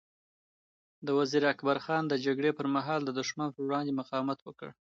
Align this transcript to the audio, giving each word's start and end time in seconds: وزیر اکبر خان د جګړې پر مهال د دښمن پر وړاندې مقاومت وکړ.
وزیر 1.17 1.43
اکبر 1.53 1.77
خان 1.85 2.03
د 2.07 2.13
جګړې 2.25 2.51
پر 2.57 2.65
مهال 2.75 3.01
د 3.05 3.09
دښمن 3.19 3.47
پر 3.53 3.61
وړاندې 3.65 3.97
مقاومت 3.99 4.39
وکړ. 4.43 4.67